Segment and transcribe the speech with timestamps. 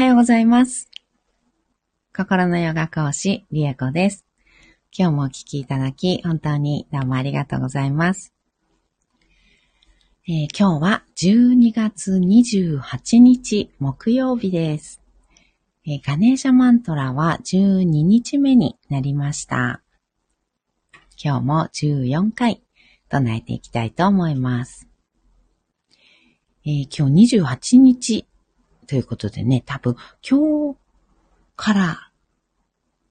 [0.00, 0.88] はようございます。
[2.16, 4.24] 心のヨガ講師、リエコです。
[4.98, 8.32] 今日もお聴きいただき、本当にどうもありがとうございます。
[10.26, 15.02] えー、今日は12月28日木曜日です。
[15.86, 19.82] えー、ガネーシャマントラは12日目になりました。
[21.22, 22.62] 今日も14回
[23.10, 24.88] 唱えていきたいと思います。
[26.64, 28.26] えー、今日28日
[28.90, 29.94] ということでね、多分
[30.28, 30.76] 今日
[31.54, 32.10] から、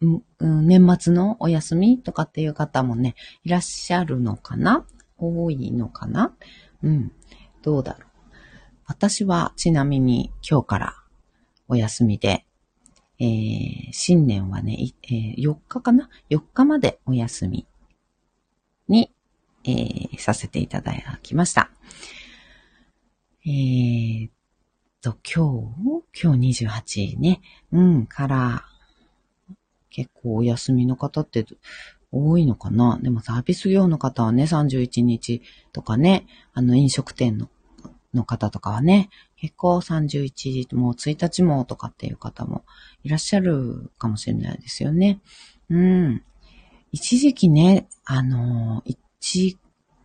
[0.00, 3.14] うん、年末のお休みとかっていう方もね、
[3.44, 4.86] いらっしゃるのかな？
[5.18, 6.34] 多いのかな？
[6.82, 7.12] うん。
[7.60, 8.10] どうだろう？
[8.86, 10.94] 私はちなみに今日から
[11.68, 12.46] お休みで、
[13.18, 17.66] えー、新年はね、えー、4日かな ?4 日までお休み
[18.88, 19.12] に、
[19.64, 21.70] えー、させていただきました。
[23.44, 24.30] えー、
[25.06, 27.40] と、今日今日28ね。
[27.70, 28.64] うん、から、
[29.90, 31.46] 結構お休みの方って
[32.10, 32.98] 多いのかな？
[33.00, 37.48] でもサービス業の方はね、31日とかね、あの飲食店の
[38.14, 42.64] の方とかはね、結構31もう1日もとかっていう方も
[43.04, 45.20] いらっしゃるかもしれないですよね。
[45.70, 46.22] うん。
[46.92, 49.58] 一時期ね、あの、一、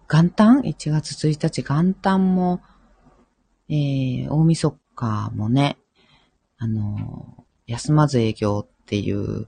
[0.09, 2.61] 元旦 ?1 月1日元旦も、
[3.69, 5.79] えー、大晦かもね、
[6.59, 9.47] あの、休まず営業っていう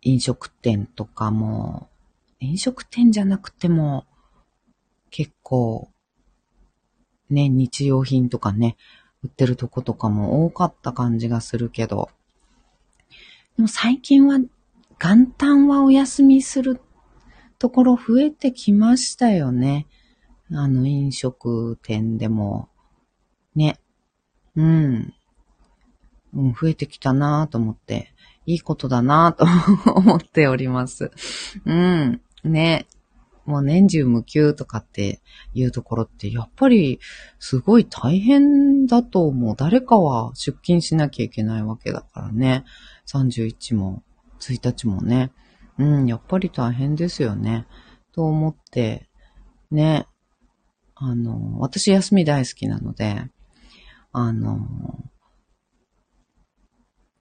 [0.00, 1.88] 飲食店とかも、
[2.40, 4.04] 飲食店じゃなくても、
[5.10, 5.92] 結構、
[7.30, 8.76] ね、日用品とかね、
[9.22, 12.10] 売ってるとことかも多かった感じがするけど、
[13.56, 14.40] でも最近は
[14.98, 16.80] 元旦はお休みする
[17.60, 19.86] ところ増えてきましたよね。
[20.50, 22.68] あの飲食店でも、
[23.54, 23.78] ね。
[24.56, 25.14] うん。
[26.34, 28.12] うん、増えてきたなぁと思って、
[28.46, 31.10] いいことだなぁと 思っております。
[31.64, 32.20] うん。
[32.44, 32.86] ね。
[33.44, 35.20] もう年中無休とかって
[35.52, 37.00] いうところって、やっぱり
[37.38, 39.56] すごい大変だと思う。
[39.56, 42.64] 誰かは出勤しなきゃいけないわけだからね。
[43.06, 44.02] 31も
[44.40, 45.32] 1日もね。
[45.78, 47.66] うん、やっぱり大変ですよね。
[48.12, 49.08] と思って、
[49.70, 50.06] ね。
[50.94, 53.28] あの、私休み大好きなので、
[54.12, 54.66] あの、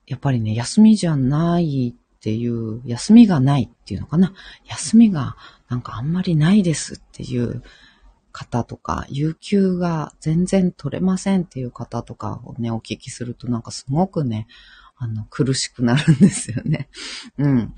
[0.05, 4.33] やっぱりね、休みじゃないっていう、休みがないっていうのかな。
[4.65, 5.37] 休みが
[5.69, 7.63] なんかあんまりないですっていう
[8.31, 14.47] 方とか、有給が全然取れませんっていう方とかをね、お聞きするとなんかすごくね、
[14.97, 16.89] あの、苦しくなるんですよね。
[17.37, 17.73] うん。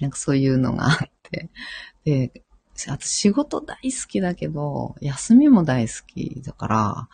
[0.00, 1.50] なんかそういうのがあって。
[2.04, 2.44] で、
[2.88, 7.08] 私仕事大好きだけど、休みも大好きだから、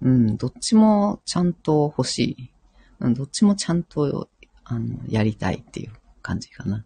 [0.00, 2.50] うん、どっちもちゃんと欲しい。
[3.00, 4.28] うん、どっちもちゃんと、
[4.64, 5.92] あの、やりたいっていう
[6.22, 6.84] 感じかな。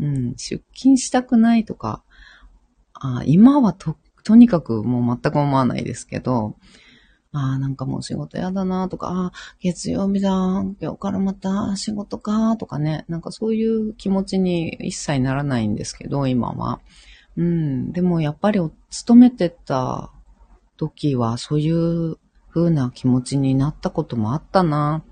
[0.00, 2.02] うん、出勤したくないとか、
[2.94, 6.56] あ今はと、とにかくもう全く思わないですけど、
[7.32, 16.80] ああ、なんかもう仕事やだなとか、ああ、月曜日だ、今日からまた仕事かとかね、なんかそういう気持ちに一切ならないんですけど、今は。
[17.36, 20.10] うん、でもやっぱり勤めてた
[20.76, 22.18] 時はそういう
[22.50, 25.02] 風な気持ちになったこともあったな。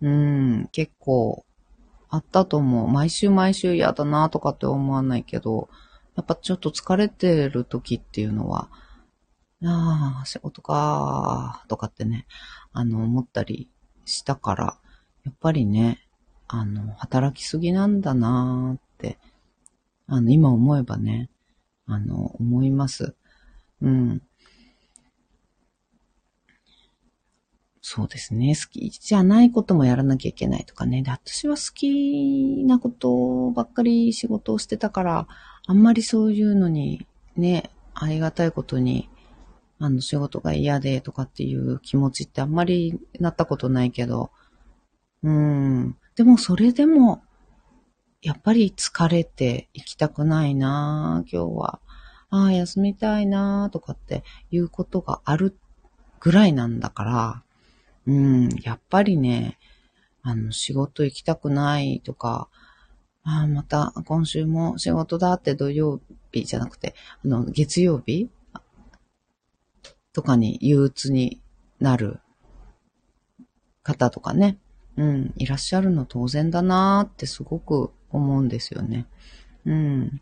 [0.00, 1.44] うん、結構
[2.08, 2.88] あったと思う。
[2.88, 5.68] 毎週毎週嫌だなとかって思わないけど、
[6.16, 8.68] やっぱちょっと疲れてる時っていうのは、
[9.64, 12.26] ああ、仕事かーとかってね、
[12.72, 13.68] あの、思ったり
[14.04, 14.78] したから、
[15.24, 16.00] やっぱりね、
[16.48, 18.80] あの、働きすぎなんだなーっ、
[20.06, 21.30] あの、今思えばね、
[21.86, 23.14] あの、思います。
[23.80, 24.22] うん。
[27.84, 28.54] そうですね。
[28.54, 31.02] 好きじゃないこともやらなきゃいけないとかね。
[31.02, 35.26] で、私は好きなことばっかり仕事をしてたから、
[35.66, 39.08] あんまりそういうのにね、ありがたいことに、
[39.80, 44.30] あの、仕事が嫌でとかっていう気持ちってあんまりなったことないけど、
[45.24, 45.96] うん。
[46.14, 47.22] でもそれでも、
[48.22, 51.80] やっぱり疲れて行きたくないな今日は。
[52.30, 55.58] ああ、休みたいなとかっていうことがある
[56.20, 57.42] ぐらいなんだから、
[58.06, 59.58] うん、やっぱりね、
[60.22, 62.48] あの、仕事行きたくないとか、
[63.24, 68.30] ああ、また今週も仕事だって土曜日じゃなくて、あの、月曜日？
[70.12, 71.40] とかに憂鬱に
[71.80, 72.20] なる
[73.82, 74.58] 方とかね、
[74.96, 79.06] うん、いらっしゃるの当然だなーってすごく思うんですよね。
[79.64, 80.20] うん。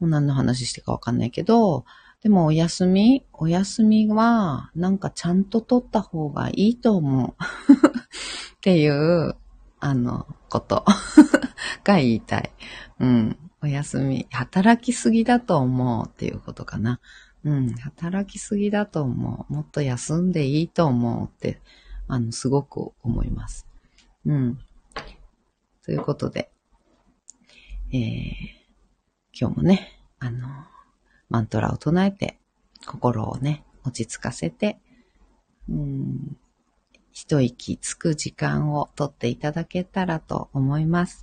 [0.00, 1.84] もう何の話してかわかんないけど、
[2.22, 7.34] でもお休みお休みは、なんかちゃんと取った方がいいと思う。
[8.56, 9.36] っていう、
[9.78, 10.84] あの、こと
[11.84, 12.50] が言いたい。
[13.00, 13.38] うん。
[13.60, 14.26] お休み。
[14.30, 17.00] 働きすぎだと思うっていうことかな。
[17.44, 17.74] うん。
[17.74, 19.52] 働きすぎだと思う。
[19.52, 21.60] もっと休んでいいと思うって、
[22.08, 23.66] あの、すごく思います。
[24.24, 24.58] うん。
[25.84, 26.50] ということで、
[27.92, 28.30] えー、
[29.38, 30.48] 今日もね、あの、
[31.28, 32.38] マントラを唱えて、
[32.86, 34.78] 心をね、落ち着かせて、
[35.68, 36.36] うん、
[37.12, 41.22] 一息つく時間をとっていただけたらと思います。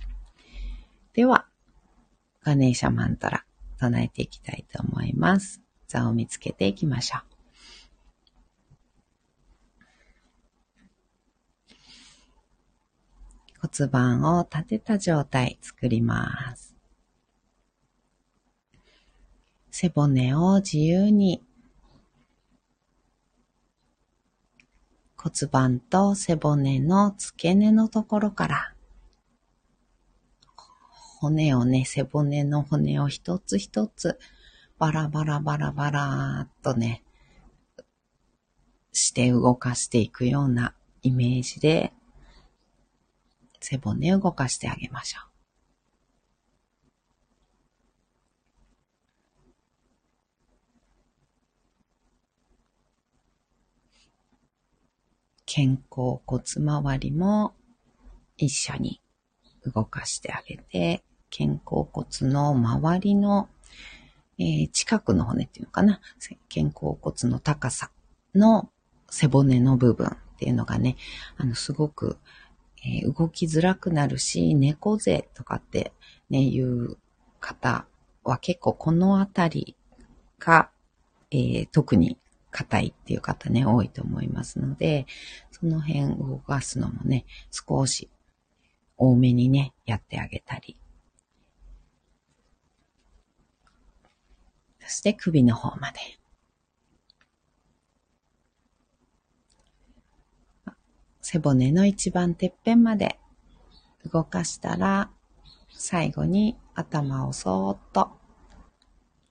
[1.12, 1.46] では、
[2.42, 3.44] ガネーシャマントラ
[3.78, 5.60] 唱えていきたいと思います。
[5.88, 7.31] 座を見つけていきましょう。
[13.62, 16.74] 骨盤を立てた状態作ります。
[19.70, 21.44] 背骨を自由に
[25.16, 28.74] 骨盤と背骨の付け根のところから
[31.20, 34.18] 骨をね、背骨の骨を一つ一つ
[34.76, 37.04] バラバラバラバラっとね、
[38.92, 41.92] して動かしていくようなイメージで
[43.62, 45.32] 背骨を動かしてあげましょう。
[55.46, 57.52] 肩甲骨周りも
[58.38, 59.02] 一緒に
[59.66, 63.48] 動かしてあげて、肩甲骨の周りの、
[64.38, 66.00] えー、近くの骨っていうのかな、
[66.52, 67.90] 肩甲骨の高さ
[68.34, 68.70] の
[69.10, 70.96] 背骨の部分っていうのがね、
[71.36, 72.16] あの、すごく
[72.84, 75.92] えー、動きづらくなるし、猫背とかって
[76.30, 76.96] ね、いう
[77.40, 77.86] 方
[78.24, 79.76] は結構このあたり
[80.38, 80.70] が、
[81.30, 82.18] えー、特に
[82.50, 85.06] 硬いっていう方ね、多いと思いますので、
[85.50, 88.10] その辺動かすのもね、少し
[88.96, 90.76] 多めにね、やってあげたり。
[94.80, 96.21] そして首の方まで。
[101.22, 103.18] 背骨の一番てっぺんまで
[104.12, 105.10] 動かしたら、
[105.70, 108.10] 最後に頭をそーっと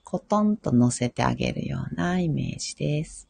[0.03, 3.29] コトンと乗せてあげるようなイメージです。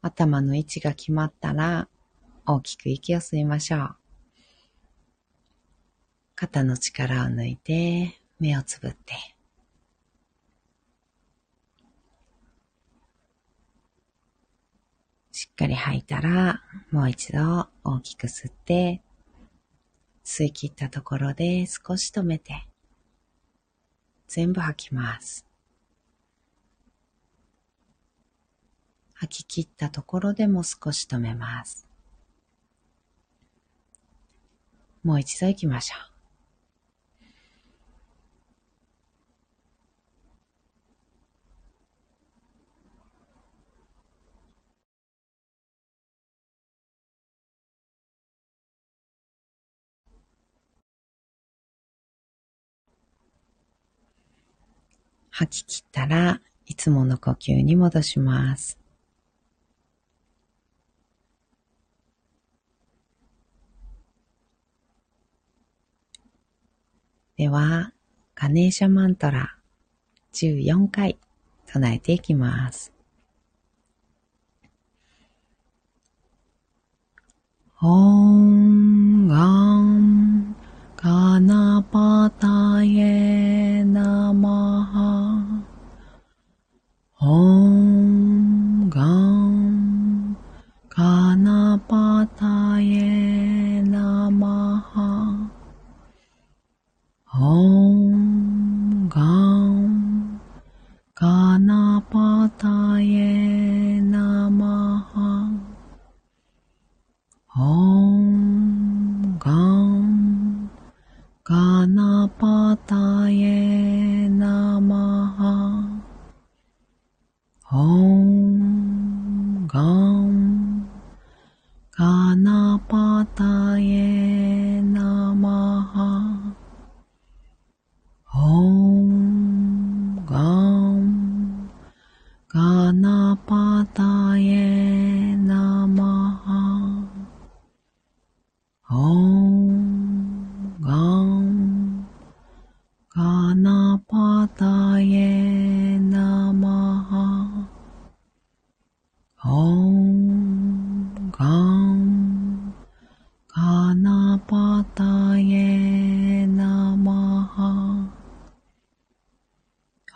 [0.00, 1.88] 頭の位置が決まったら、
[2.46, 3.96] 大きく息を吸いましょう。
[6.34, 9.37] 肩の力を抜いて、目をつぶって。
[15.40, 19.00] しっかり吐いたら、もう一度大きく吸って、
[20.24, 22.66] 吸い切ったところで少し止めて、
[24.26, 25.46] 全部吐きます。
[29.12, 31.86] 吐き切ったところでも少し止めます。
[35.04, 36.07] もう一度行きましょう。
[55.38, 58.76] 吐き切ったらいつもの呼吸に戻します。
[67.36, 67.92] では、
[68.34, 69.56] ガネーシャマントラ
[70.32, 71.16] 14回
[71.66, 72.92] 唱えていきます。
[77.80, 79.46] オンガ
[79.82, 80.56] ン
[80.96, 83.67] ガナパタエ
[87.20, 87.67] オ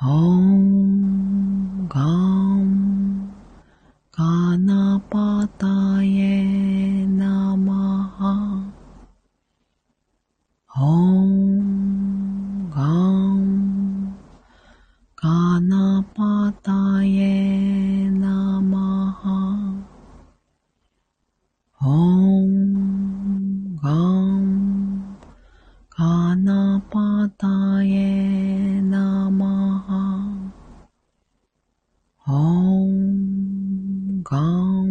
[0.04, 2.21] Om God.
[32.34, 32.34] オ
[32.86, 34.81] ンガン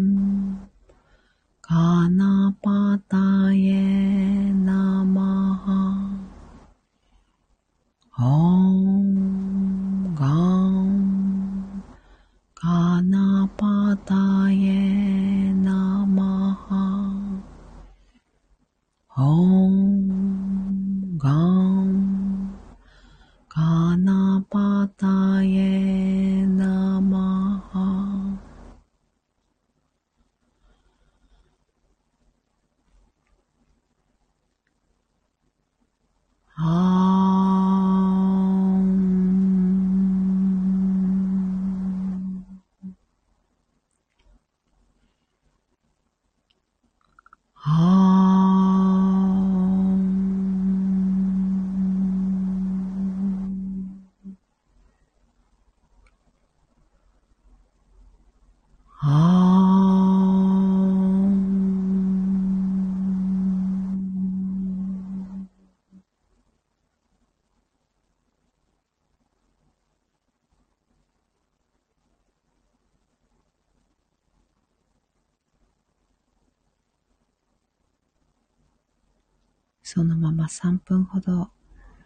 [79.94, 81.50] そのまま3分ほど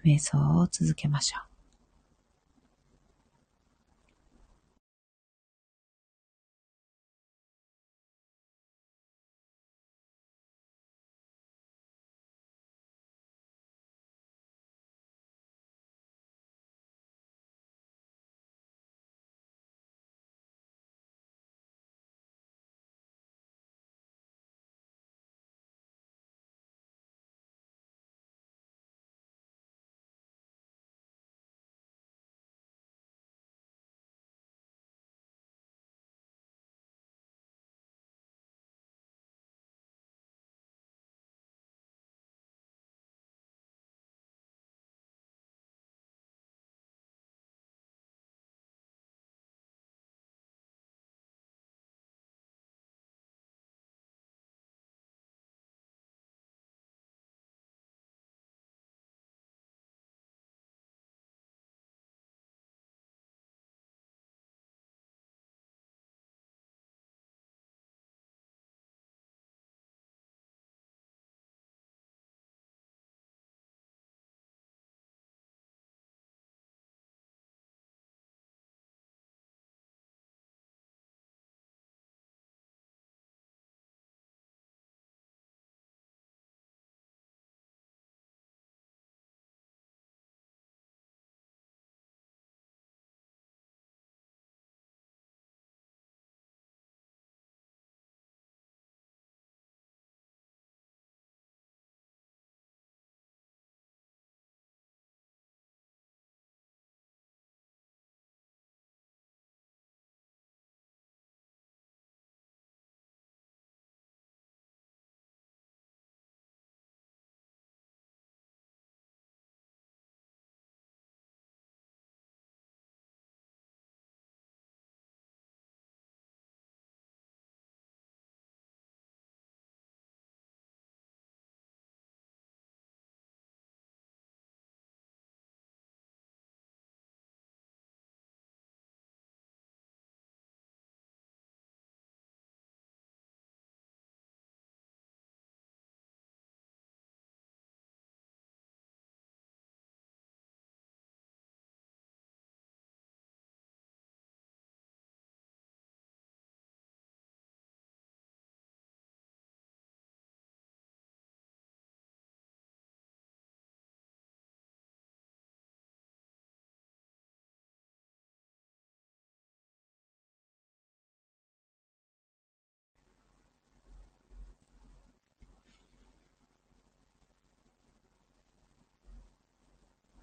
[0.04, 1.55] 瞑想を続けましょう。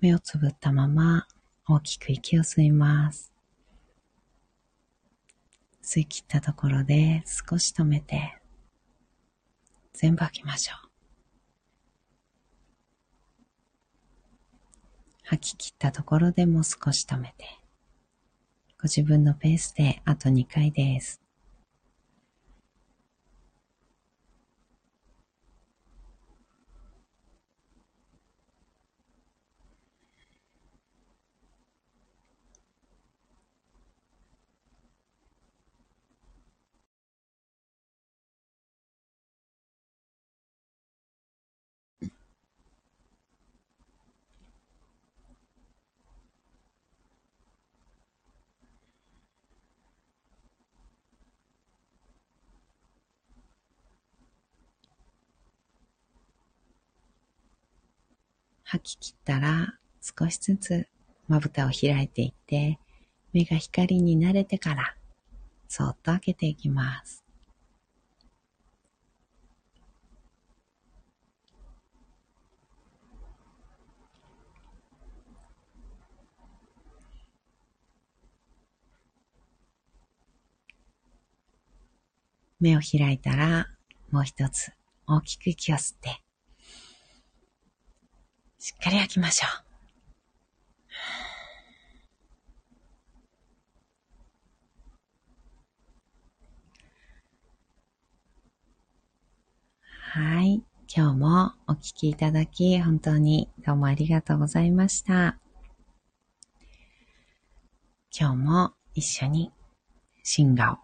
[0.02, 1.28] 目をつぶったまま
[1.68, 3.32] 大きく息を吸います。
[5.80, 8.36] 吸い切ったところで少し止めて
[9.92, 10.88] 全部吐きましょう。
[15.22, 17.46] 吐き切ったところでも少し止めて
[18.80, 21.21] ご自分のペースであと2回です。
[58.72, 60.88] 吐き切ったら少しずつ
[61.28, 62.78] まぶたを開いていって、
[63.34, 64.96] 目が光に慣れてから、
[65.68, 67.22] そっと開けていきます。
[82.58, 83.66] 目を開いたら、
[84.10, 84.72] もう一つ
[85.06, 86.22] 大きく息を吸って、
[88.64, 89.50] しっかり吐きましょう。
[100.12, 100.62] はい。
[100.94, 105.40] 今日もお聞きいただき、本当にどうもありがとうございました。
[108.16, 109.50] 今日も一緒に
[110.22, 110.76] 進化を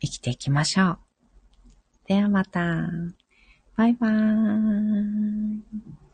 [0.00, 0.98] 生きていきましょう。
[2.06, 2.88] ではまた。
[3.74, 6.07] バイバーイ。